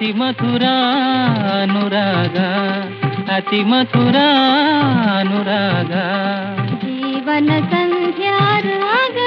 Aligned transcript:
ಅತಿ 0.00 0.12
ಮಧುರ 0.12 0.62
ಅನುರಾಗ 1.62 2.38
ಅತಿ 3.36 3.62
ಮಧುರ 3.62 4.16
ಅನುರಾಗ. 5.18 5.92
ಜೀವನ 6.78 7.50
ಸಂಧ್ಯಾರಾಗ 7.70 9.18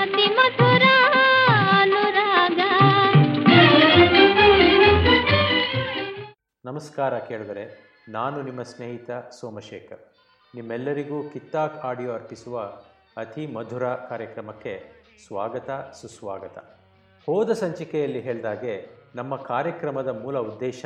ಅತಿ 0.00 0.26
ಮಧುರ 0.26 0.82
ಅನುರಾಗ. 1.80 2.60
ನಮಸ್ಕಾರ 6.64 7.18
ಕೇಳಿದರೆ 7.18 7.94
ನಾನು 8.08 8.42
ನಿಮ್ಮ 8.42 8.62
ಸ್ನೇಹಿತ 8.62 9.10
ಸೋಮಶೇಖರ್. 9.40 10.00
ನಿಮ್ಮೆಲ್ಲರಿಗೂ 10.54 11.30
ಕಿತ್ತಾಕ್ 11.30 11.84
ಆಡಿಯೋ 11.84 12.12
ಅರ್ಪಿಸುವ 12.12 12.60
ಅತಿ 13.16 13.46
ಮಧುರ 13.46 13.84
ಕಾರ್ಯಕ್ರಮಕ್ಕೆ 13.88 15.04
ಸ್ವಾಗತ 15.26 15.70
ಸುಸ್ವಾಗತ. 16.00 16.58
ಹೋದ 17.26 17.52
ಸಂಚಿಕೆಯಲ್ಲಿ 17.52 18.20
ಹೇಳಿದಾಗೆ 18.20 19.03
ನಮ್ಮ 19.14 19.36
ಕಾರ್ಯಕ್ರಮದ 19.36 20.08
ಮೂಲ 20.08 20.38
ಉದ್ದೇಶ 20.38 20.84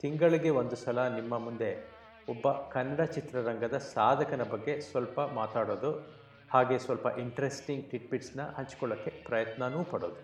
ತಿಂಗಳಿಗೆ 0.00 0.50
ಒಂದು 0.50 0.76
ಸಲ 0.76 1.08
ನಿಮ್ಮ 1.08 1.38
ಮುಂದೆ 1.38 1.70
ಒಬ್ಬ 2.28 2.50
ಕನ್ನಡ 2.52 3.00
ಚಿತ್ರರಂಗದ 3.00 3.76
ಸಾಧಕನ 3.78 4.42
ಬಗ್ಗೆ 4.42 4.80
ಸ್ವಲ್ಪ 4.80 5.20
ಮಾತಾಡೋದು, 5.20 5.92
ಹಾಗೆ 6.52 6.78
ಸ್ವಲ್ಪ 6.78 7.06
ಇಂಟ್ರೆಸ್ಟಿಂಗ್ 7.18 7.90
ಟಿಟ್ಬಿಟ್ಸ್ನ 7.90 8.40
ಹಂಚ್ಕೊಳ್ಳೋಕ್ಕೆ 8.40 9.10
ಪ್ರಯತ್ನವೂ 9.10 9.84
ಪಡೋದು. 9.84 10.20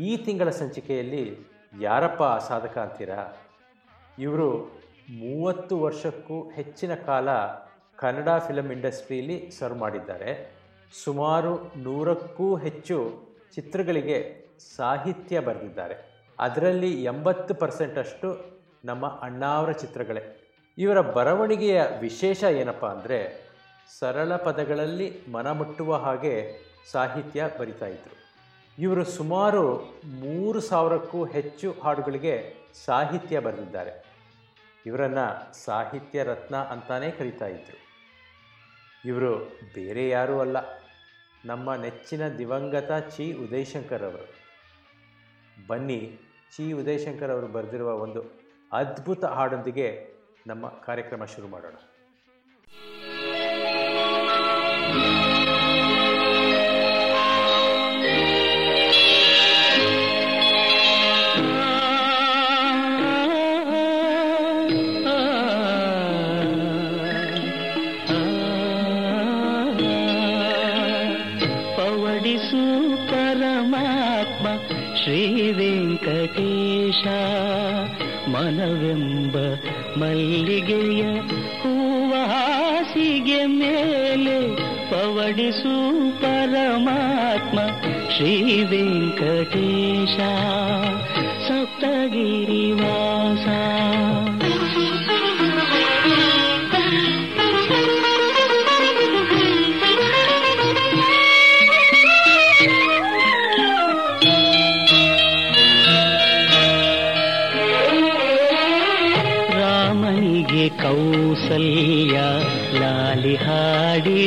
ಈ 0.00 0.16
ತಿಂಗಳ 0.16 0.50
ಸಂಚಿಕೆಯಲ್ಲಿ 0.50 1.38
ಯಾರಪ್ಪ 1.80 2.22
ಆ 2.22 2.38
ಸಾಧಕ 2.38 2.78
ಅಂತೀರಾ? 2.78 3.32
ಇವರು 4.18 4.48
ಮೂವತ್ತು 5.10 5.78
ವರ್ಷಕ್ಕೂ 5.78 6.48
ಹೆಚ್ಚಿನ 6.50 6.94
ಕಾಲ 6.94 7.28
ಕನ್ನಡ 7.98 8.28
ಫಿಲಮ್ 8.38 8.72
ಇಂಡಸ್ಟ್ರಿಯಲ್ಲಿ 8.72 9.50
ಸರ್ವ್ 9.50 9.78
ಮಾಡಿದ್ದಾರೆ. 9.78 10.32
ಸುಮಾರು 11.04 11.72
ನೂರಕ್ಕೂ 11.76 12.56
ಹೆಚ್ಚು 12.56 12.98
ಚಿತ್ರಗಳಿಗೆ 13.54 14.18
ಸಾಹಿತ್ಯ 14.76 15.40
ಬರೆದಿದ್ದಾರೆ. 15.40 16.15
ಅದರಲ್ಲಿ 16.38 17.04
ಎಂಬತ್ತು 17.04 17.54
ಪರ್ಸೆಂಟಷ್ಟು 17.54 18.56
ನಮ್ಮ 18.84 19.06
ಅಣ್ಣಾವರ 19.06 19.72
ಚಿತ್ರಗಳೇ. 19.72 20.42
ಇವರ 20.78 21.00
ಬರವಣಿಗೆಯ 21.00 21.82
ವಿಶೇಷ 22.00 22.44
ಏನಪ್ಪ 22.44 22.86
ಅಂದರೆ 22.86 23.46
ಸರಳ 23.98 24.36
ಪದಗಳಲ್ಲಿ 24.36 25.20
ಮನಮುಟ್ಟುವ 25.32 25.96
ಹಾಗೆ 25.96 26.58
ಸಾಹಿತ್ಯ 26.90 27.44
ಇದ್ದರು 27.88 28.16
ಇವರು 28.78 29.04
ಸುಮಾರು 29.04 29.80
ಮೂರು 30.04 30.60
ಸಾವಿರಕ್ಕೂ 30.60 31.24
ಹೆಚ್ಚು 31.24 31.72
ಹಾಡುಗಳಿಗೆ 31.72 32.54
ಸಾಹಿತ್ಯ 32.84 33.40
ಬರೆದಿದ್ದಾರೆ. 33.40 34.04
ಇವರನ್ನು 34.86 35.56
ಸಾಹಿತ್ಯ 35.64 36.22
ರತ್ನ 36.22 36.56
ಅಂತಾನೇ 36.56 37.10
ಕರೀತಾ 37.10 37.46
ಇದ್ದರು 37.46 37.86
ಇವರು 39.04 39.38
ಬೇರೆ 39.74 40.08
ಯಾರೂ 40.08 40.40
ಅಲ್ಲ. 40.40 40.56
ನಮ್ಮ 41.44 41.74
ನೆಚ್ಚಿನ 41.74 42.28
ದಿವಂಗತ 42.28 42.92
ಚಿ. 43.16 43.32
ಉದಯಶಂಕರ್ 43.32 44.02
ಅವರು. 44.02 44.45
ಬನ್ನಿ. 45.68 46.20
ಚಿ 46.56 46.72
ಉದಯಶಂಕರ್ 46.72 47.30
ಅವರು 47.30 47.46
ಬರೆದಿರುವ 47.46 47.92
ಒಂದು 47.92 48.22
ಅದ್ಭುತ 48.72 49.24
ಹಾಡೊಂದಿಗೆ 49.24 50.14
ನಮ್ಮ 50.46 50.68
ಕಾರ್ಯಕ್ರಮ 50.68 51.24
ಶುರು 51.24 51.48
ಮಾಡೋಣ. 51.48 51.74
ಮಲ್ಲಿಗೆಯ 80.00 81.02
ಹೂವ 81.60 82.12
ಹಾಸಿಗೆ 82.32 83.40
ಮೇಲೆ 83.54 84.38
ಪವಡಿಸು 84.90 85.74
ಪರಮಾತ್ಮ 86.20 87.58
ಶ್ರೀ 88.16 88.34
ವೆಂಕಟೇಶ 88.62 90.16
ಸಪ್ತಗಿರಿವಾಸ 91.48 93.05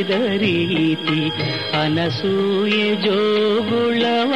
ಹಾಡಿದ 0.10 0.38
ರೀತಿ? 0.38 1.30
ಅನಸೂಯೆ 1.82 2.96
ಜೋಗುಳವ 2.96 4.34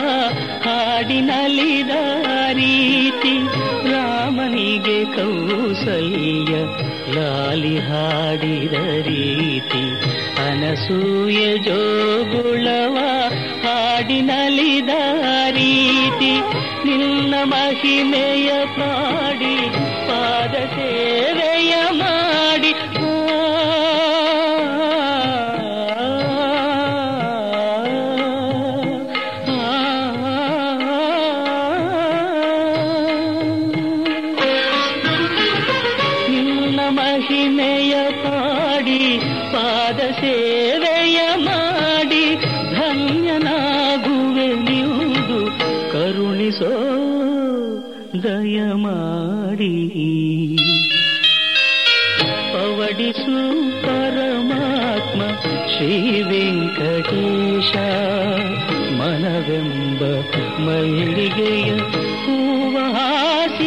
ಹಾಡಿನಲಿದ 0.65 1.89
ರೀತಿ? 2.53 3.37
ರಾಮನಿಗೆ 3.91 5.05
ಕೌಸಲ್ಯ 5.05 6.55
ಲಾಲಿ 7.15 7.79
ಹಾಡಿದ 7.79 8.73
ರೀತಿ? 9.07 9.83
ಅನಸೂಯೆ 10.49 11.57
ಜೋಗುಳವ 11.57 12.97
ಹಾಡಿನಲಿದ 13.67 14.89
ರೀತಿ? 15.49 16.33
ನಿನ್ನ 16.85 17.33
ಮಹಿಮೆಯ 17.43 18.65
ಪಾಡಿ 18.65 19.69
ಪಾದ 20.07 20.53
ಸೇವೆಯ 20.53 21.75
ಮಾಡಿ 21.91 23.02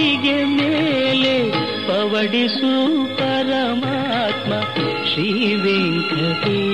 ಹಾಸಿಗೆ 0.06 0.34
ಮೇಲೆ 0.50 1.32
ಪವಡಿಸು 1.86 2.72
ಪರಮಾತ್ಮ 3.16 4.52
ಶ್ರೀ 5.04 5.28
ವೆಂಕಟೇಶ 5.56 6.65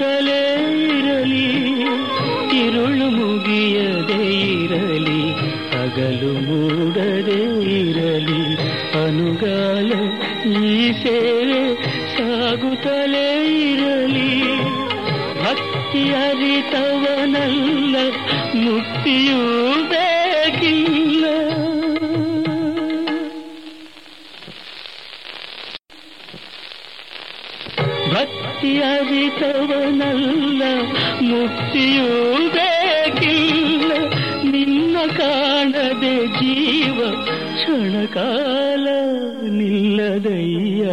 തലേ 0.00 0.42
ഇരളി 0.94 1.46
ഇരുളു 2.60 3.08
മുഗിയതേ 3.16 4.20
ഇരളി 4.62 5.22
അകലു 5.82 6.32
മൂടതേ 6.46 7.40
ഇരളി 7.78 8.40
അനുകാല 9.02 9.90
ഈശേ 10.62 11.18
സാകുതലേ 12.14 13.28
ഇരളി. 13.70 14.30
ಅರಿತವನಲ್ಲ 29.42 30.62
ಮುಕ್ತಿಯೂ 31.20 32.10
ಬೇಕಿಲ್ಲ 32.54 33.90
ನಿನ್ನ 34.50 34.96
ಕಾಣದೆ 35.16 36.14
ಜೀವ 36.36 36.98
ಕ್ಷಣಕಾಲ 37.24 38.86
ನಿಲ್ಲದಯ್ಯ. 39.50 40.84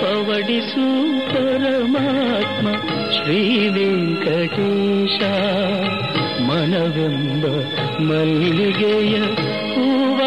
ಪವಡಿಸು 0.00 0.86
ಪರಮಾತ್ಮ 1.30 2.66
ಶ್ರೀ 3.16 3.42
ವೆಂಕಟೇಶ, 3.68 5.18
ಮನವೆಂಬ 6.48 7.44
ಮಲ್ಲಿಗೆಯ 8.08 9.16
ಹೂವ 9.72 10.20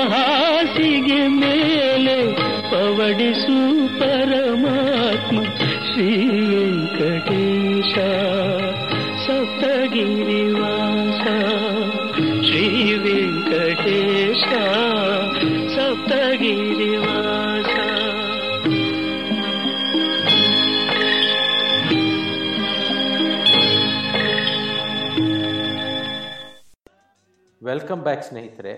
ವೆಲ್ಕಮ್ 27.89 28.07
ಬ್ಯಾಕ್ 28.07 28.23
ಸ್ನೇಹಿತರೆ. 28.23 28.71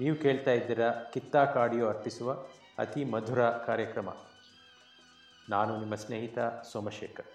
ನೀವು 0.00 0.16
ಕೇಳ್ತಾ 0.16 0.50
ಇದ್ದೀರಾ 0.50 0.88
ಕಿತ್ತಾ 1.12 1.44
ಕಾಡಿಯೋ 1.44 1.86
ಅರ್ಪಿಸುವ 1.88 2.32
ಅತಿ 2.78 3.04
ಮಧುರ 3.04 3.48
ಕಾರ್ಯಕ್ರಮ. 3.50 4.08
ನಾನು 5.48 5.72
ನಿಮ್ಮ 5.80 5.94
ಸ್ನೇಹಿತ 5.94 6.38
ಸೋಮಶೇಖರ್. 6.72 7.26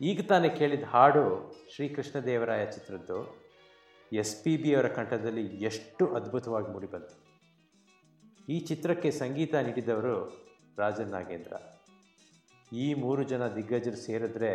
ಈಗ 0.00 0.26
ತಾನೇ 0.28 0.48
ಕೇಳಿದ 0.48 0.82
ಹಾಡು 0.82 1.24
ಶ್ರೀಕೃಷ್ಣದೇವರಾಯ 1.74 2.66
ಚಿತ್ರದ್ದು. 2.66 3.18
ಎಸ್ 4.12 4.44
ಪಿ 4.44 4.56
ಬಿ 4.56 4.74
ಅವರ 4.74 4.88
ಕಂಠದಲ್ಲಿ 4.88 5.46
ಎಷ್ಟು 5.46 6.06
ಅದ್ಭುತವಾಗಿ 6.14 6.70
ಮೂಡಿಬಂತು 6.72 7.16
ಈ 8.48 8.58
ಚಿತ್ರಕ್ಕೆ 8.60 9.10
ಸಂಗೀತ 9.10 9.54
ನೀಡಿದವರು 9.54 10.16
ರಾಜನ್ 10.78 11.12
ನಾಗೇಂದ್ರ. 11.16 11.52
ಈ 12.72 12.94
ಮೂರು 12.94 13.22
ಜನ 13.22 13.48
ದಿಗ್ಗಜರು 13.48 13.96
ಸೇರಿದ್ರೆ 13.96 14.54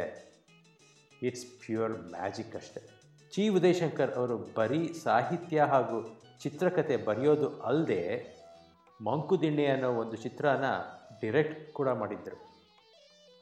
ಇಟ್ಸ್ 1.24 1.46
ಪ್ಯೂರ್ 1.66 1.98
ಮ್ಯಾಜಿಕ್ 2.16 2.56
ಅಷ್ಟೆ. 2.56 2.99
ಚಿ 3.34 3.44
ಉದಯಶಂಕರ್ 3.50 4.14
ಅವರು 4.20 4.36
ಬರೀ 4.58 4.82
ಸಾಹಿತ್ಯ 5.04 5.66
ಹಾಗೂ 5.72 5.98
ಚಿತ್ರಕಥೆ 6.44 6.96
ಬರೆಯೋದು 7.08 7.48
ಅಲ್ಲದೆ 7.62 8.02
ಮಂಕುದಿಣ್ಣೆ 9.00 9.66
ಅನ್ನೋ 9.72 9.90
ಒಂದು 10.02 10.16
ಚಿತ್ರನ 10.16 10.66
ಡಿರೆಕ್ಟ್ 11.22 11.74
ಕೂಡ 11.74 11.90
ಮಾಡಿದ್ದರು 12.02 12.38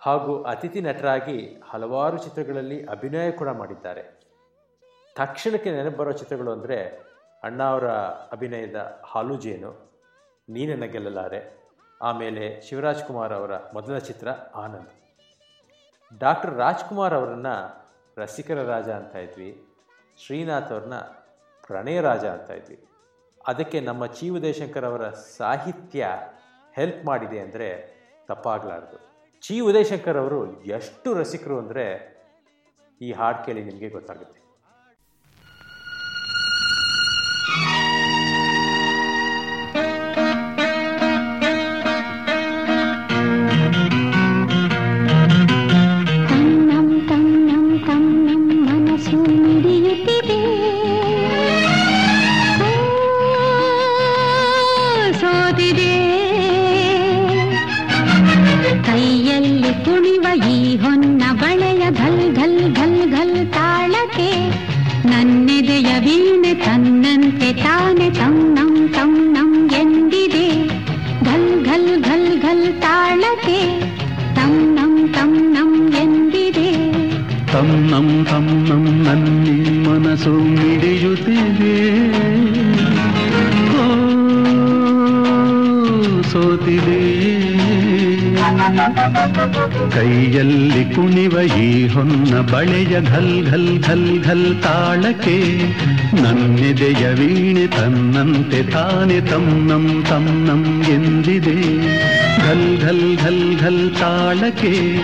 ಹಾಗೂ 0.01 0.33
ಅತಿಥಿ 0.43 0.81
ನಟರಾಗಿ 0.81 1.37
ಹಲವಾರು 1.69 2.17
ಚಿತ್ರಗಳಲ್ಲಿ 2.17 2.77
ಅಭಿನಯ 2.85 3.31
ಕೂಡ 3.31 3.49
ಮಾಡಿದ್ದಾರೆ. 3.49 4.03
ತಕ್ಷಣಕ್ಕೆ 5.15 5.69
ನೆನಪು 5.71 5.97
ಬರೋ 5.97 6.11
ಚಿತ್ರಗಳು 6.11 6.51
ಅಂದರೆ 6.51 6.77
ಅಣ್ಣ 7.43 7.59
ಅವರ 7.63 7.87
ಅಭಿನಯದ 8.35 8.79
ಹಾಲು 9.03 9.35
ಜೇನು, 9.37 9.71
ನೀನನ್ನ 10.49 10.85
ಗೆಲ್ಲಲಾರೆ, 10.93 11.39
ಆಮೇಲೆ 12.01 12.43
ಶಿವರಾಜ್ 12.67 13.03
ಕುಮಾರ್ 13.07 13.33
ಅವರ 13.33 13.53
ಮೊದಲ 13.73 13.97
ಚಿತ್ರ 14.09 14.27
ಆನಂದ್. 14.63 14.93
ಡಾಕ್ಟರ್ 16.21 16.53
ರಾಜ್ಕುಮಾರ್ 16.63 17.15
ಅವರನ್ನು 17.19 17.55
ರಸಿಕರ 18.17 18.59
ರಾಜ 18.73 18.89
ಅಂತ 18.99 19.15
ಇದ್ವಿ. 19.27 19.49
ಶ್ರೀನಾಥ್ 20.25 20.71
ಅವ್ರನ್ನ 20.71 20.97
ಪ್ರಣಯ 21.67 22.01
ರಾಜ 22.01 22.25
ಅಂತ 22.25 22.49
ಇದ್ವಿ. 22.51 22.87
ಅದಕ್ಕೆ 23.47 23.79
ನಮ್ಮ 23.81 24.05
ಚಿ 24.05 24.29
ಉದಯಶಂಕರ್ 24.29 24.85
ಅವರ 24.85 25.09
ಸಾಹಿತ್ಯ 25.09 26.07
ಹೆಲ್ಪ್ 26.75 27.05
ಮಾಡಿದೆ 27.05 27.39
ಅಂದರೆ 27.39 27.67
ತಪ್ಪಾಗಲಾರ್ದು. 28.27 28.97
ಚಿ 29.41 29.59
ಉದಯಶಂಕರ್ 29.59 30.17
ಅವರು 30.17 30.61
ಎಷ್ಟು 30.61 31.13
ರಸಿಕರು 31.13 31.59
ಅಂದರೆ 31.59 31.85
ಈ 33.01 33.11
ಹಾಡು 33.11 33.45
ಕೇಳಿ 33.45 33.63
ನಿಮಗೆ 33.63 33.89
ಗೊತ್ತಾಗುತ್ತೆ. 33.89 34.39
ಘಲ್ 62.07 62.19
ಘಲ್ 62.37 62.59
ಘಲ್ 62.77 62.99
ಘಲ್ 63.13 63.37
ತಾಳಕ್ಕೆ 63.55 64.27
ನನ್ನೆದೆಯ 65.09 65.89
ವೀಣೆ 66.05 66.53
ತನ್ನಂತೆ 66.63 67.49
ತಾನೆ 67.63 68.07
ತನ್ನಂ 68.19 68.71
ತನ್ನಂ 68.95 69.49
ಎಂದಿದೆ 69.79 70.45
ಘಲ್ 71.27 71.49
ಘಲ್ 71.67 71.91
ಘಲ್ 72.07 72.29
ಘಲ್ 72.45 72.67
ತಾಳಕ್ಕೆ 72.83 73.59
ತನ್ನಂ 74.37 74.93
ತನ್ನಂ 75.17 75.71
ಎಂದಿದೆ 76.03 76.69
ತನ್ನಂ 77.53 78.09
ತನ್ನಂ 78.31 78.85
ನನ್ನಿ 79.05 79.57
ಮನಸ್ಸು 79.85 80.33
ಮಿಡಿಯುತ್ತಿದೆ 80.53 81.75
ಓ, 83.77 83.87
ಸೋತಿದೆ 86.31 87.01
ಕೈಯಲ್ಲಿ 89.91 90.95
ಕುಣಿವ 90.95 91.39
ಈ 91.57 91.87
ಹೊನ್ನ 91.87 92.39
ಬಳೆಯ 92.39 93.01
ಘಲ್ 93.01 93.45
ಘಲ್ 93.45 93.79
ಘಲ್ 93.79 94.23
ಘಲ್ 94.23 94.55
ತಾಳಕ್ಕೆ 94.63 95.57
ನನ್ನೆದೆಯ 96.21 97.07
ವೀಣೆ 97.13 97.67
ತನ್ನಂತೆ 97.67 98.63
ತಾನೆ 98.63 99.21
ತನ್ನಂ 99.21 100.05
ತನ್ನಂ 100.09 100.83
ಎಂದಿದೆ. 100.89 101.87
ಘಲ್ 102.37 102.77
ಘಲ್ 102.81 103.17
ಘಲ್ 103.17 103.59
ಘಲ್ 103.59 103.91
ತಾಳಕ್ಕೆ 103.99 104.97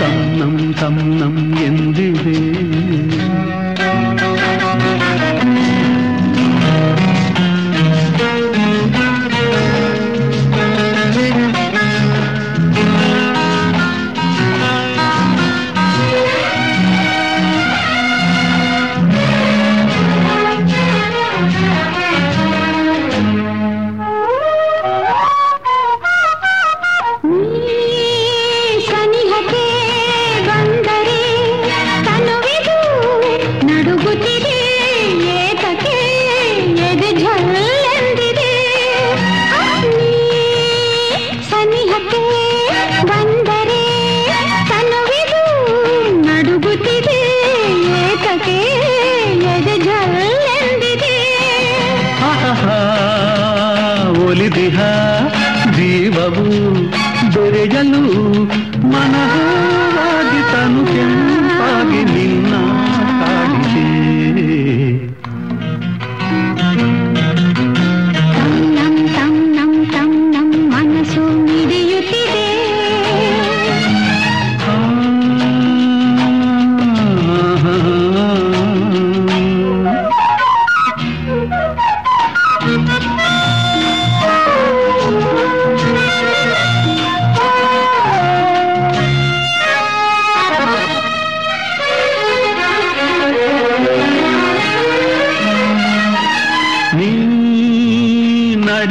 ತನ್ನಂ 0.00 0.74
ತನ್ನಂ 0.80 1.58
ಎಂದಿದೆ. 1.66 2.71
సెగలు 57.62 58.21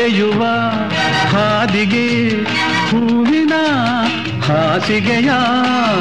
ನಡೆಯುವ 0.02 0.44
ಹಾದಿಗೆ, 1.32 2.30
ಹೂವಿನ 2.90 3.54
ಹಾಸಿಗೆಯ 4.44 5.30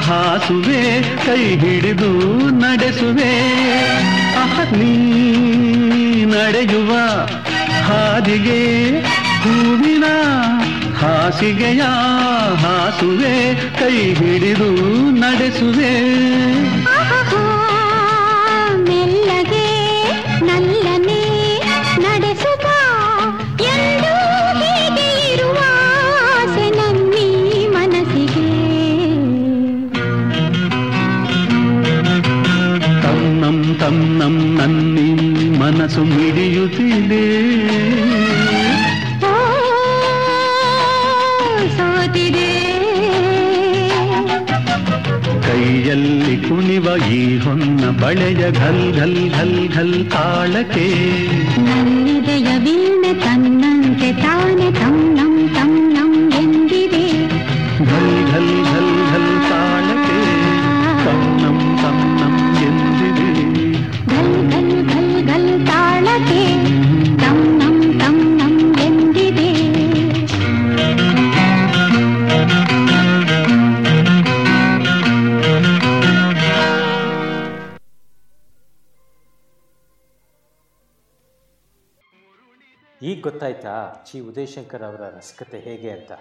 ಹಾಸುವೆ, 0.07 1.03
ಕೈ 1.27 1.57
ಹಿಡಿದು 1.57 2.13
ನಡೆಸುವೆ. 2.49 3.33
ನೀ 4.73 4.95
ನಡೆಯುವ 6.25 6.93
ಹಾದಿಗೆ, 7.83 9.01
ಹೂವಿನ 9.43 10.05
ಹಾಸಿಗೆಯ 11.01 11.83
ಹಾಸುವೆ, 12.57 13.55
ಕೈ 13.79 14.15
ಹಿಡಿದು 14.15 14.73
ನಡೆಸುವೆ. 15.11 15.95
ತನ್ನಂ 34.31 34.57
ನನ್ನಿ 34.59 35.59
ಮನಸ್ಸು 35.59 36.03
ಮಿಡಿಯುತ್ತಿದೆ. 36.05 37.23
ಸಾಕಿದೆ 39.21 39.71
ಸೋತಿದೆ. 41.77 42.51
ಕೈಯಲ್ಲಿ 45.43 46.37
ಕುಣಿವ 46.37 46.87
ಈ 47.13 47.39
ಹೊನ್ನ 47.39 47.85
ಬಳೆಯ 48.03 48.43
ಘಲ್ 48.53 48.95
ಘಲ್ 48.95 49.31
ಘಲ್ 49.31 49.69
ಘಲ್ 49.69 50.11
ತಾಳಕ್ಕೆ. 50.11 50.89
ನನ್ನಿದೆಯ 51.61 52.49
ವೀಣೆ 52.59 53.15
ತನ್ನಂತೆ 53.15 54.13
ತಾನೆ 54.13 54.73
ತನ್ನಂ 54.73 55.10
ಈಗ 83.03 83.23
ಗೊತ್ತಾಯ್ತಾ 83.23 84.05
ಚಿ 84.07 84.21
ಉದಯಶಂಕರ್ 84.21 84.83
ಅವರ 84.83 85.01
ರಸಕತೆ 85.01 85.61
ಹೇಗೆ 85.61 85.91
ಅಂತ? 85.91 86.13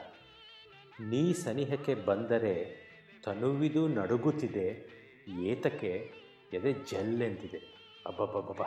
ನೀ 1.02 1.34
ಸನಿಹಕ್ಕೆ 1.34 1.96
ಬಂದರೆ 1.96 2.76
ತನುವಿದು 3.24 3.88
ನಡುಗುತ್ತಿದೆ, 3.88 4.88
ಏತಕ್ಕೆ 5.28 6.14
ಎದೆ 6.54 6.74
ಜಲ್ಲೆಂತಿದೆ. 6.74 7.58
ಅಬ್ಬಬ್ಬಬ್ಬ 8.06 8.62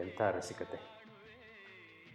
ಎಂಥ 0.00 0.20
ರಸಿಕತೆ. 0.20 0.78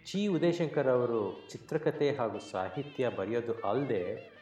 ಚಿ 0.06 0.26
ಉದಯಶಂಕರ್ 0.26 0.88
ಅವರು 0.88 1.48
ಚಿತ್ರಕತೆ 1.50 2.14
ಹಾಗೂ 2.14 2.38
ಸಾಹಿತ್ಯ 2.38 3.08
ಬರೆಯೋದು 3.08 3.60
ಅಲ್ಲದೆ 3.60 4.32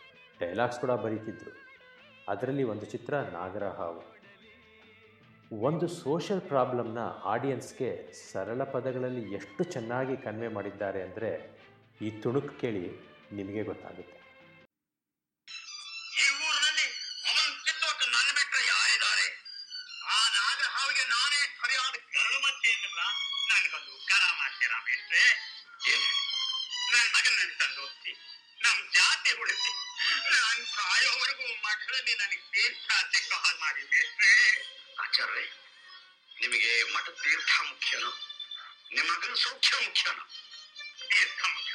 ಡೈಲಾಗ್ಸ್ 0.40 0.80
ಕೂಡ 0.80 0.90
ಬರೀತಿದ್ರು. 0.90 1.66
ಅದರಲ್ಲಿ 2.28 2.62
ಒಂದು 2.62 2.87
ಚಿತ್ರ 2.87 3.14
ನಾಗರ 3.14 3.64
ಹಾವು 3.64 4.19
ಒಂದು 5.50 5.87
ಸೋಷಿಯಲ್ 5.88 6.42
ಪ್ರಾಬ್ಲಮ್ನ 6.49 7.00
ಆಡಿಯನ್ಸ್ಗೆ 7.25 7.88
ಸರಳ 8.33 8.64
ಪದಗಳಲ್ಲಿ 8.64 9.23
ಎಷ್ಟು 9.35 9.64
ಚೆನ್ನಾಗಿ 9.64 10.16
ಕನ್ವೆ 10.16 10.49
ಮಾಡಿದ್ದಾರೆ 10.49 11.02
ಅಂದರೆ 11.02 11.30
ಈ 12.00 12.11
ತುಣುಕು 12.23 12.52
ಕೇಳಿ 12.61 12.85
ನಿಮಗೆ 13.33 13.62
ಗೊತ್ತಾಗುತ್ತೆ. 13.62 14.16
ಈ 34.21 34.79
ಆಚಾರ್ಯ, 34.99 35.47
ನಿಮಗೆ 36.40 36.73
ಮಠ 36.92 37.06
ತೀರ್ಥ 37.23 37.52
ಮುಖ್ಯನೋ? 37.70 38.11
ನಿಮ್ಮ 38.94 39.11
ಮಗನ 39.12 39.35
ಸೌಖ್ಯ 39.35 39.73
ಮುಖ್ಯನೋ? 39.87 40.25
ತೀರ್ಥ 41.12 41.40
ಮುಖ್ಯ 41.54 41.75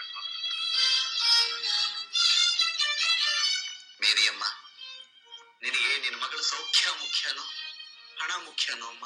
ಮೇರಿಯಮ್ಮ, 4.02 4.44
ನಿನಗೆ 5.64 5.92
ನಿನ್ನ 5.98 6.18
ಮಗಳ 6.24 6.42
ಸೌಖ್ಯ 6.42 6.90
ಮುಖ್ಯನೋ? 7.02 7.46
ಹಣ 8.20 8.32
ಮುಖ್ಯನೋ 8.46 8.88
ಅಮ್ಮ? 8.88 9.06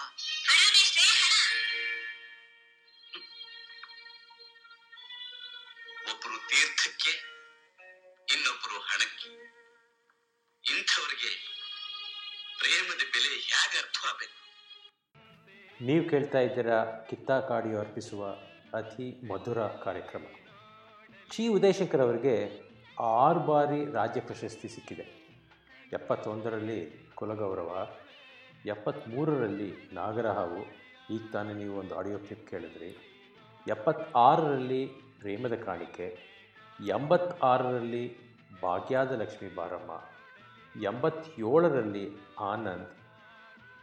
ಒಬ್ಬರು 6.12 6.38
ತೀರ್ಥಕ್ಕೆ 6.50 7.14
ಇನ್ನೊಬ್ಬರು 8.34 8.80
ಹಣಕ್ಕೆ. 8.80 9.30
ಇಂಥವರಿಗೆ 10.64 11.32
ಪ್ರೇಮದ 12.60 13.04
ಬೆಲೆ 13.14 13.32
ಹೇಗೆ 13.50 13.78
ಅರ್ಥ 13.82 13.98
ಆಗಬೇಕು? 14.10 14.38
ನೀವು 15.86 16.10
ಕೇಳ್ತಾ 16.10 16.40
ಇದ್ದೀರಾ 16.40 16.78
ಕಿತ್ತಾಕಾಡಿಯು 17.10 17.80
ಅರ್ಪಿಸುವ 17.80 18.24
ಅತಿ 18.80 19.28
ಮಧುರ 19.28 19.60
ಕಾರ್ಯಕ್ರಮ. 19.68 20.26
ಚಿ 21.32 21.48
ಉದಯಶಂಕರ್ 21.48 22.02
ಅವರಿಗೆ 22.02 22.36
ಆರು 23.00 23.40
ಬಾರಿ 23.40 23.80
ರಾಜ್ಯ 23.92 24.22
ಪ್ರಶಸ್ತಿ 24.22 24.70
ಸಿಕ್ಕಿದೆ. 24.70 25.06
ಎಪ್ಪತ್ತೊಂದರಲ್ಲಿ 25.94 26.80
ಕುಲಗೌರವ 27.16 27.72
ಎಪ್ಪತ್ತ್ಮೂರರಲ್ಲಿ 28.66 29.70
ನಾಗರಹಾವು, 29.94 30.62
ಈಗ 31.16 31.22
ತಾನೇ 31.34 31.54
ನೀವು 31.54 31.76
ಒಂದು 31.80 31.94
ಆಡಿಯೋ 31.96 32.18
ಕ್ಲಿಪ್ 32.18 32.50
ಕೇಳಿದ್ರಿ. 32.50 32.90
ಎಪ್ಪತ್ತಾರರಲ್ಲಿ 33.68 34.82
ಪ್ರೇಮದ 35.20 35.56
ಕಾಣಿಕೆ, 35.64 36.08
ಎಂಬತ್ತಾರರಲ್ಲಿ 36.88 38.06
ಭಾಗ್ಯಾದ 38.62 39.12
ಲಕ್ಷ್ಮೀ 39.22 39.50
ಬಾರಮ್ಮ 39.50 39.92
ಎಂಬತ್ತೇಳರಲ್ಲಿ 40.82 42.18
ಆನಂದ್ 42.40 42.88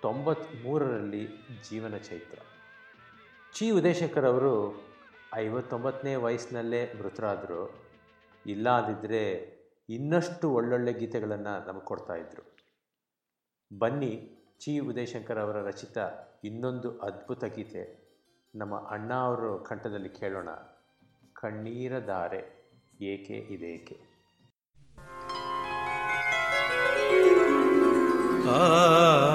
ತೊಂಬತ್ತ್ಮೂರರಲ್ಲಿ 0.02 1.28
ಜೀವನ 1.70 1.96
ಚೈತ್ರ 1.96 2.38
ಚಿ 3.54 3.70
ಉದಯಶಂಕರ್ 3.70 4.24
ಅವರು 4.24 4.82
ಐವತ್ತೊಂಬತ್ತನೇ 5.34 6.14
ವಯಸ್ಸಿನಲ್ಲೇ 6.14 6.92
ಮೃತರಾದರು. 6.92 7.74
ಇಲ್ಲಾದಿದ್ದರೆ 8.46 9.22
ಇನ್ನಷ್ಟು 9.88 10.50
ಒಳ್ಳೊಳ್ಳೆ 10.50 10.92
ಗೀತೆಗಳನ್ನು 10.92 11.66
ನಮಗೆ 11.66 11.84
ಕೊಡ್ತಾಯಿದ್ರು 11.84 12.56
ಬನ್ನಿ, 13.78 14.30
ಚಿ 14.58 14.78
ಉದಯಶಂಕರ್ 14.78 15.38
ಅವರ 15.38 15.62
ರಚಿತ 15.62 15.98
ಇನ್ನೊಂದು 16.44 16.98
ಅದ್ಭುತ 16.98 17.44
ಗೀತೆ 17.44 18.06
ನಮ್ಮ 18.54 18.88
ಅಣ್ಣ 18.88 19.14
ಅವರು 19.14 19.58
ಕಂಠದಲ್ಲಿ 19.58 20.08
ಕೇಳೋಣ. 20.08 20.48
ಕಣ್ಣೀರ 21.32 21.98
ಧಾರೆ 21.98 22.70
ಏಕೆ 23.00 23.36
ಇದೇಕೆ? 23.36 24.15
ಕಣ್ಣೀರ 28.46 29.25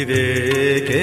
ಇದೇಕೆ 0.00 1.02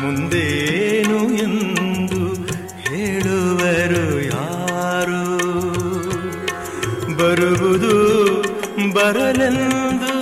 ಮುಂದೇನು 0.00 1.34
ಎಂದು 1.34 2.34
ಹೇಳುವರು 2.78 4.20
ಯಾರು? 4.20 5.24
ಬರುವುದು 7.16 8.18
ಬರಲೆಂದು 8.94 10.12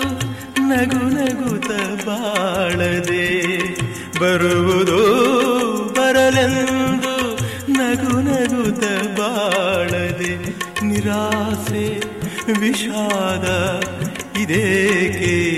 ನಗು 0.69 1.09
ನಗುತ 1.09 1.71
ಬಾಳದೆ, 2.07 3.59
ಬರುವುದು 4.21 5.01
ಬರಲೆಂದು 5.97 7.37
ನಗು 7.73 8.21
ನಗುತ 8.21 8.85
ಬಾಳದೆ, 9.19 10.37
ನಿರಾಸೆ 10.85 12.03
ವಿಷಾದ 12.61 13.47
ಇದೇಕೆ? 14.39 15.56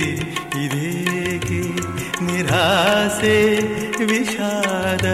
ನಿರಾಸೆ 2.88 3.38
ವಿಷಾದ 4.10 5.06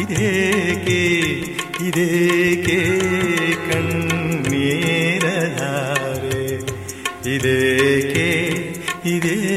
ಇದೇಕೆ 0.00 1.02
ಇದೇಕೆ 1.88 2.78
ಕಣ್ಣೀರ 3.66 5.24
ಧಾರೆ 5.58 6.40
ಇದೇಕೆ 7.34 8.26
ಇದೇಕೆ 9.12 9.47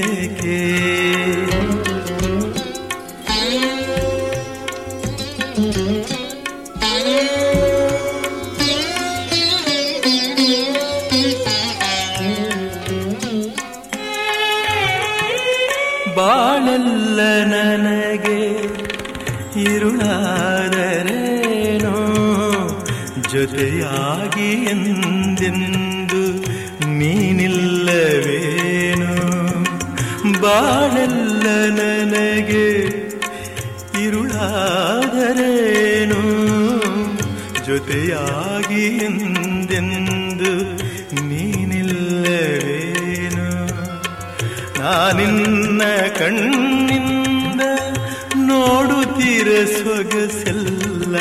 ನೋಡುತ್ತೀರ 48.51 49.66
ಸೊಗಸೆಲ್ಲ? 49.66 51.16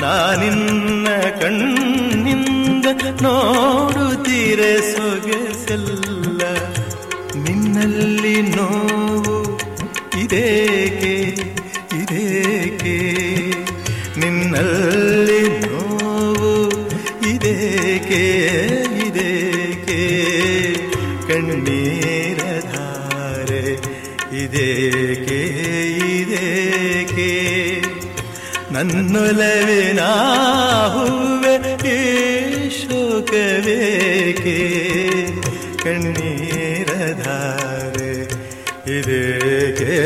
ನಾನಿನ್ನ 0.00 1.08
ಕಣ್ಣಿಂದ 1.40 2.86
ನೋಡುತ್ತೀರ 3.22 4.60
ಸೊಗಸೆಲ್ಲ? 4.80 6.40
ನಿನ್ನಲ್ಲಿ 7.44 8.42
ನೋವು 8.42 9.60
ಇದೇಕೆ? 10.20 11.14
ಇದೇಕೆ? 12.02 12.96
ನಿನ್ನಲ್ಲಿ 14.20 15.66
ನೋವು 15.66 16.80
ಇದೇಕೆ? 17.28 18.22
ಇದೇಕೆ? 19.06 20.00
ಕಣ್ಣೀರ 21.28 22.38
ಧಾರೆ 22.72 23.64
ಇದೇಕೆ? 24.44 25.69
ನನ್ನೊಲವಿನ 28.82 30.00
ಹೂವೆ 30.86 31.54
ಈ 31.88 32.70
ಶೋಕವೇಕೆ? 32.70 34.58
ಕಣ್ಣೀರಧಾರೆ 35.84 36.80
ಇದೇಕೆ? 38.98 40.00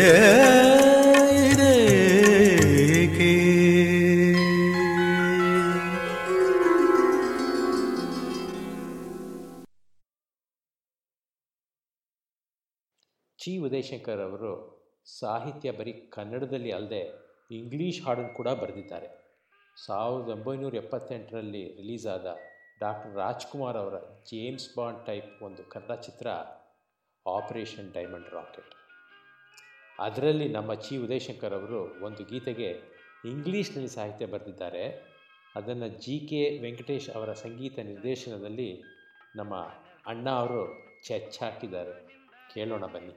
ಚಿ. 13.38 13.56
ಉದಯಶಂಕರ್ 13.56 14.20
ಅವರು 14.20 14.74
ಸಾಹಿತ್ಯ 15.20 15.70
ಬರೀ 15.70 15.92
ಕನ್ನಡದಲ್ಲಿ 15.92 16.70
ಅಲ್ಲದೆ 16.72 17.23
ಇಂಗ್ಲೀಷ್ 17.50 18.02
ಹಾಡನ್ನು 18.06 18.34
ಕೂಡ 18.34 18.48
ಬರೆದಿದ್ದಾರೆ. 18.48 19.24
ಸಾವಿರದ 19.76 20.28
ಒಂಬೈನೂರ 20.28 20.74
ಎಪ್ಪತ್ತೆಂಟರಲ್ಲಿ 20.74 21.64
ರಿಲೀಸ್ 21.76 22.06
ಆದ 22.06 22.26
ಡಾಕ್ಟರ್ 22.80 23.16
ರಾಜ್ಕುಮಾರ್ 23.16 23.76
ಅವರ 23.76 23.94
ಜೇಮ್ಸ್ 24.00 24.76
ಬಾಂಡ್ 24.76 25.06
ಟೈಪ್ 25.06 25.42
ಒಂದು 25.42 25.64
ಕನ್ನಡ 25.64 26.00
ಚಿತ್ರ 26.00 26.26
ಆಪರೇಷನ್ 27.26 27.92
ಡೈಮಂಡ್ 27.92 28.30
ರಾಕೆಟ್. 28.30 28.74
ಅದರಲ್ಲಿ 30.00 30.48
ನಮ್ಮ 30.48 30.74
ಚಿ 30.74 30.96
ಉದಯಶಂಕರ್ 30.96 31.54
ಅವರು 31.54 32.04
ಒಂದು 32.04 32.24
ಗೀತೆಗೆ 32.24 32.68
ಇಂಗ್ಲೀಷ್ನಲ್ಲಿ 33.24 33.88
ಸಾಹಿತ್ಯ 33.88 34.26
ಬರೆದಿದ್ದಾರೆ. 34.26 35.14
ಅದನ್ನು 35.56 35.88
ಜಿ 35.88 36.18
ಕೆ 36.18 36.58
ವೆಂಕಟೇಶ್ 36.58 37.10
ಅವರ 37.10 37.32
ಸಂಗೀತ 37.32 37.78
ನಿರ್ದೇಶನದಲ್ಲಿ 37.78 38.84
ನಮ್ಮ 39.36 39.54
ಅಣ್ಣ 40.06 40.30
ಅವರು 40.30 40.62
ಚೆಚ್ಚಾಕಿದ್ದಾರೆ 41.02 41.94
ಕೇಳೋಣ 42.54 42.86
ಬನ್ನಿ. 42.86 43.14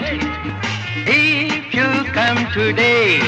late. 0.00 0.22
If 1.06 1.74
you 1.74 1.88
come 2.12 2.38
today, 2.52 3.18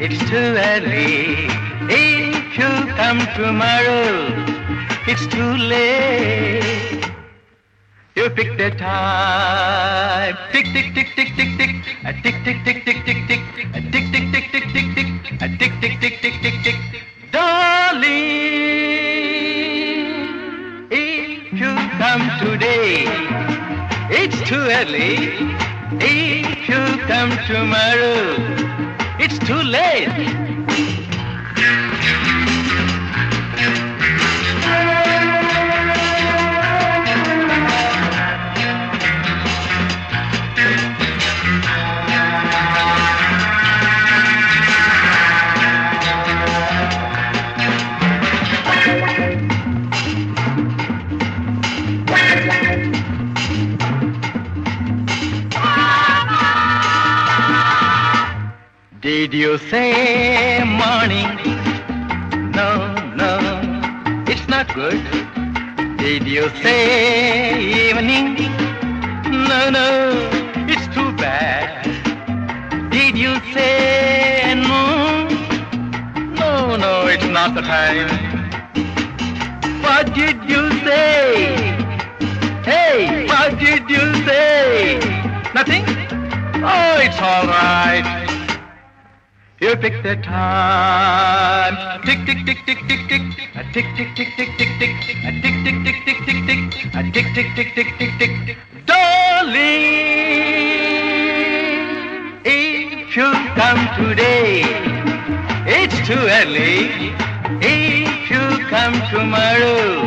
it's 0.00 0.18
too 0.30 0.54
early. 0.70 1.48
If 1.90 2.58
you 2.58 2.70
come 2.94 3.20
tomorrow, 3.34 4.32
it's 5.06 5.26
too 5.26 5.56
late. 5.72 7.04
You 8.14 8.30
pick 8.30 8.56
the 8.58 8.70
time. 8.70 10.36
Tick, 10.52 10.66
tick, 10.72 10.94
tick, 10.94 11.08
tick, 11.14 11.30
tick, 11.36 11.50
tick. 11.58 11.70
A 12.04 12.12
tick, 12.22 12.36
tick, 12.44 12.64
tick, 12.64 12.84
tick, 12.84 13.04
tick, 13.06 13.20
tick. 13.28 13.40
A 13.74 13.80
tick, 13.92 14.04
tick, 14.12 14.32
tick, 14.32 14.50
tick, 14.52 14.66
tick, 14.74 14.88
tick. 14.96 15.08
A 15.40 15.48
tick, 15.58 15.72
tick, 15.80 16.00
tick, 16.00 16.20
tick, 16.20 16.34
tick, 16.42 16.54
tick. 16.64 16.76
Darling, 17.30 18.08
if 20.90 21.52
you 21.52 21.72
come 22.00 22.24
today, 22.40 23.04
early. 24.56 25.32
If 26.00 26.68
you 26.68 26.98
come 27.06 27.30
tomorrow, 27.46 28.36
it's 29.18 29.38
too 29.38 29.62
late. 29.62 30.57
Did 59.18 59.34
you 59.34 59.58
say 59.58 60.62
morning? 60.62 61.26
No, 62.52 62.70
no, 63.16 63.32
it's 64.28 64.46
not 64.46 64.72
good. 64.76 65.02
Did 65.98 66.22
you 66.28 66.48
say 66.62 67.58
evening? 67.88 68.36
No, 69.50 69.70
no, 69.70 69.88
it's 70.70 70.86
too 70.94 71.10
bad. 71.16 71.82
Did 72.92 73.18
you 73.18 73.34
say 73.52 74.54
noon? 74.54 75.26
No, 76.36 76.76
no, 76.76 77.08
it's 77.08 77.26
not 77.26 77.56
the 77.56 77.62
time. 77.62 78.08
What 79.82 80.14
did 80.14 80.36
you 80.48 80.70
say? 80.86 81.56
Hey, 82.62 83.26
what 83.26 83.58
did 83.58 83.82
you 83.90 84.04
say? 84.28 85.00
Nothing? 85.56 85.84
Oh, 86.62 87.00
it's 87.02 87.18
all 87.18 87.48
right. 87.48 88.17
You 89.60 89.74
pick 89.74 90.04
the 90.04 90.14
time. 90.14 92.00
Tick 92.02 92.24
tick 92.26 92.46
tick 92.46 92.64
tick 92.64 92.78
tick 92.86 93.08
tick. 93.08 93.22
A 93.56 93.64
tick 93.72 93.86
tick 93.96 94.14
tick 94.14 94.28
tick 94.36 94.50
tick 94.56 94.70
tick. 94.78 94.94
A 95.26 95.32
tick 95.42 95.54
tick 95.64 95.82
tick 95.84 95.98
tick 96.06 96.18
tick 96.24 96.46
tick. 96.46 96.94
A 96.94 97.02
tick 97.10 97.26
tick 97.34 97.48
tick 97.56 97.74
tick 97.74 97.88
tick 97.98 98.32
tick. 98.46 98.56
Darling, 98.86 99.58
if 102.44 103.16
you 103.16 103.32
come 103.58 103.82
today, 103.98 104.62
it's 105.66 105.98
too 106.06 106.14
early. 106.14 107.10
If 107.60 108.30
you 108.30 108.64
come 108.70 108.94
tomorrow, 109.10 110.06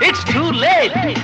it's 0.00 0.22
too 0.22 0.52
late. 0.52 1.18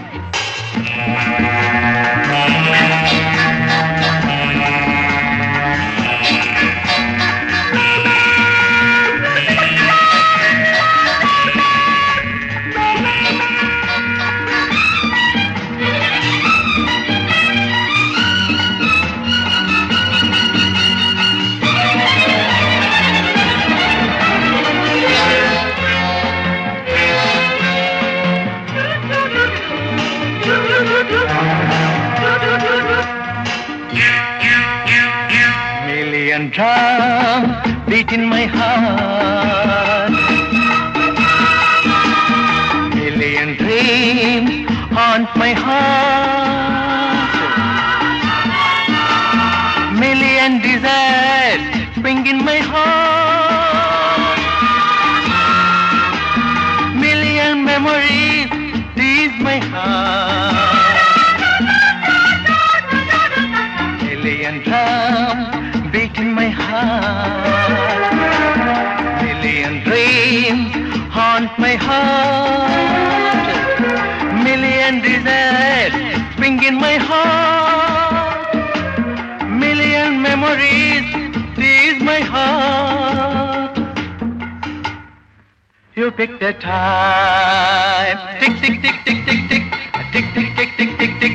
In 38.14 38.28
my 38.28 38.46
heart. 38.46 38.73
Haunt 71.44 71.58
my 71.58 71.74
heart. 71.74 73.04
Million 74.44 75.02
desires 75.02 75.92
spring 76.32 76.62
in 76.62 76.74
my 76.76 76.96
heart. 76.96 78.54
Million 79.50 80.22
memories 80.22 81.04
tease 81.56 82.02
my 82.02 82.20
heart. 82.20 83.76
You 85.94 86.10
pick 86.10 86.40
the 86.40 86.52
time. 86.54 88.18
Tick, 88.40 88.56
tick, 88.60 88.82
tick, 88.82 88.96
tick, 89.04 89.24
tick, 89.26 89.48
tick. 89.48 89.64
Tick, 90.12 90.26
tick, 90.34 90.56
tick, 90.56 90.70
tick, 90.76 90.98
tick, 90.98 91.12
tick. 91.20 91.34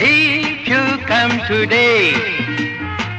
If 0.00 0.68
you 0.68 0.82
come 1.06 1.40
today, 1.46 2.12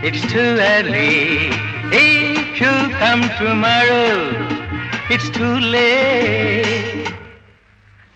it's 0.04 0.22
too 0.32 0.58
early. 0.74 1.50
If 1.92 2.60
you 2.60 2.74
come 2.98 3.22
tomorrow, 3.38 4.67
it's 5.10 5.30
too 5.30 5.60
late. 5.65 7.08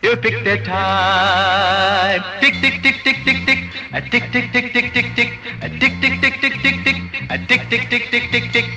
You 0.03 0.15
pick 0.17 0.43
the 0.43 0.57
time. 0.59 2.21
Tick, 2.41 2.55
tick, 2.55 2.81
tick, 2.83 2.97
tick, 3.03 3.17
tick, 3.23 3.39
tick. 3.45 3.59
A 3.93 4.01
tick, 4.03 4.31
tick, 4.31 4.51
tick, 4.51 4.73
tick, 4.73 4.93
tick, 4.93 5.15
tick. 5.15 5.31
A 5.61 5.69
tick, 5.71 5.93
tick, 6.01 6.15
tick, 6.21 6.35
tick, 6.41 6.55
tick, 6.61 6.77
tick. 6.83 6.97
A 7.29 7.37
tick, 7.39 7.69
tick, 7.69 7.83
tick, 7.89 8.03
tick, 8.11 8.25
tick, 8.31 8.45
tick. 8.53 8.67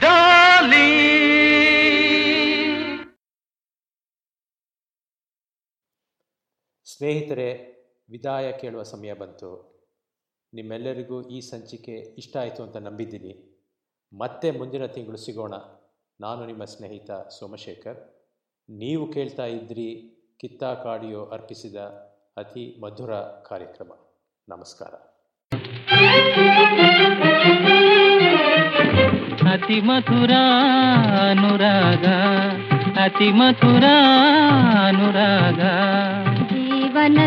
Darling. 0.00 0.88
ಸ್ನೇಹಿತರೆ 6.86 7.48
ವಿದಾಯ 8.08 8.46
ಕೇಳುವ 8.52 8.82
ಸಮಯ 8.82 9.12
ಬಂತು 9.14 9.50
ನಿಮ್ಮೆಲ್ಲರಿಗೂ 10.52 11.18
ಈ 11.28 11.40
ಸಂಚಿಕೆ 11.50 11.94
ಇಷ್ಟ 12.16 12.34
ಆಯಿತು 12.36 12.60
ಅಂತ 12.62 12.78
ನಂಬಿದ್ದೀನಿ 12.86 13.32
ಮತ್ತೆ 14.12 14.48
ಮುಂದಿನ 14.50 14.86
ತಿಂಗಳು 14.86 15.18
ಸಿಗೋಣ 15.18 15.54
ನಾನು 16.20 16.46
ನಿಮ್ಮ 16.46 16.64
ಸ್ನೇಹಿತ 16.64 17.10
ಸೋಮಶೇಖರ್. 17.10 18.28
ನೀವು 18.70 19.12
ಕೇಳ್ತಾ 19.12 19.44
ಇದ್ರಿ 19.46 19.88
ಕಿತ್ತಾ 20.40 20.74
ಕಾಡಿಯೋ 20.74 21.24
ಅರ್ಪಿಸಿದ 21.24 21.76
ಅತಿ 22.36 22.80
ಮಧುರ 22.80 23.14
ಕಾರ್ಯಕ್ರಮ. 23.48 23.92
ನಮಸ್ಕಾರ. 24.48 24.88
ಅತಿ 29.52 29.80
ಮಧುರ 29.80 30.30
ಅನುರಾಗ 31.30 32.06
ಅತಿ 33.00 33.32
ಮಧುರ 33.32 33.84
ಅನುರಾಗ. 34.86 35.60
ಜೀವನ 36.46 37.18